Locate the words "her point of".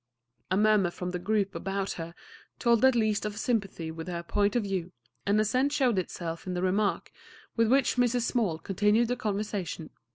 4.07-4.63